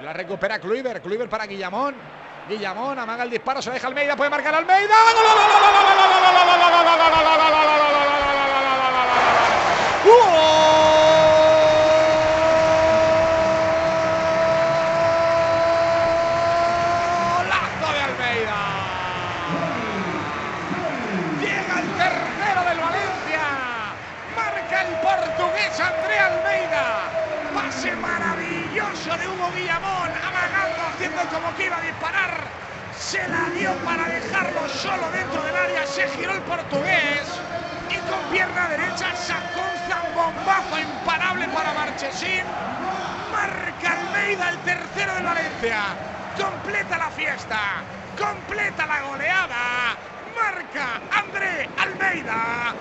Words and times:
La 0.00 0.12
recupera 0.12 0.58
Kluivert, 0.58 1.02
Kluivert 1.02 1.30
para 1.30 1.46
Guillamón. 1.46 1.94
Guillamón 2.48 2.98
amaga 2.98 3.24
el 3.24 3.30
disparo, 3.30 3.60
se 3.60 3.70
deja 3.70 3.86
Almeida, 3.86 4.16
puede 4.16 4.30
marcar 4.30 4.54
Almeida. 4.54 4.94
¡Golazo 17.36 17.86
Almeida! 17.86 18.60
Llega 21.40 21.74
el 21.80 21.88
tercero 21.96 22.60
del 22.68 22.78
Valencia. 22.80 23.44
Marca 24.34 24.82
el 24.82 24.94
portugués 24.96 25.80
André 25.80 26.18
Almeida. 26.18 26.71
Hugo 29.28 29.50
Guillamón, 29.52 30.10
amagando, 30.10 30.82
haciendo 30.94 31.22
como 31.28 31.54
que 31.56 31.66
iba 31.66 31.76
a 31.78 31.82
disparar. 31.82 32.44
Se 32.98 33.26
la 33.28 33.50
dio 33.50 33.72
para 33.84 34.08
dejarlo 34.08 34.68
solo 34.68 35.10
dentro 35.10 35.42
del 35.42 35.56
área. 35.56 35.86
Se 35.86 36.08
giró 36.10 36.32
el 36.32 36.42
portugués 36.42 37.22
y 37.90 37.96
con 38.08 38.20
pierna 38.30 38.68
derecha 38.68 39.14
sacó 39.16 39.60
un 39.60 39.90
zambombazo 39.90 40.78
imparable 40.80 41.48
para 41.48 41.72
Marchesín. 41.74 42.44
Marca 43.32 43.92
Almeida 43.92 44.50
el 44.50 44.58
tercero 44.58 45.14
del 45.14 45.24
Valencia. 45.24 45.78
Completa 46.38 46.98
la 46.98 47.10
fiesta. 47.10 47.58
Completa 48.18 48.86
la 48.86 49.02
goleada. 49.02 49.96
Marca 50.34 51.00
André 51.10 51.68
Almeida. 51.76 52.74